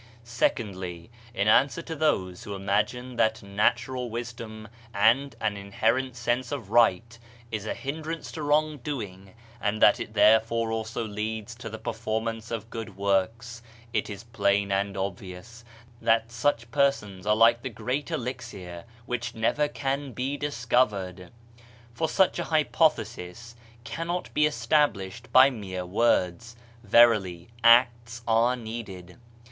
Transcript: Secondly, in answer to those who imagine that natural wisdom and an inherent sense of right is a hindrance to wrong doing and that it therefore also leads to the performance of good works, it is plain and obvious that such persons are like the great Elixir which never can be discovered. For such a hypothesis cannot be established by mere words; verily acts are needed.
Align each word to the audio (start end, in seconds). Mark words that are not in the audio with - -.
Secondly, 0.23 1.11
in 1.31 1.47
answer 1.47 1.83
to 1.83 1.95
those 1.95 2.43
who 2.43 2.55
imagine 2.55 3.17
that 3.17 3.43
natural 3.43 4.09
wisdom 4.09 4.67
and 4.95 5.35
an 5.39 5.55
inherent 5.55 6.15
sense 6.15 6.51
of 6.51 6.71
right 6.71 7.19
is 7.51 7.67
a 7.67 7.75
hindrance 7.75 8.31
to 8.31 8.41
wrong 8.41 8.79
doing 8.79 9.35
and 9.61 9.79
that 9.79 9.99
it 9.99 10.15
therefore 10.15 10.71
also 10.71 11.05
leads 11.05 11.53
to 11.53 11.69
the 11.69 11.77
performance 11.77 12.49
of 12.49 12.71
good 12.71 12.97
works, 12.97 13.61
it 13.93 14.09
is 14.09 14.23
plain 14.23 14.71
and 14.71 14.97
obvious 14.97 15.63
that 16.01 16.31
such 16.31 16.71
persons 16.71 17.27
are 17.27 17.35
like 17.35 17.61
the 17.61 17.69
great 17.69 18.09
Elixir 18.09 18.85
which 19.05 19.35
never 19.35 19.67
can 19.67 20.13
be 20.13 20.35
discovered. 20.35 21.29
For 21.93 22.09
such 22.09 22.39
a 22.39 22.45
hypothesis 22.45 23.55
cannot 23.83 24.33
be 24.33 24.47
established 24.47 25.31
by 25.31 25.51
mere 25.51 25.85
words; 25.85 26.55
verily 26.83 27.49
acts 27.63 28.23
are 28.27 28.55
needed. 28.55 29.19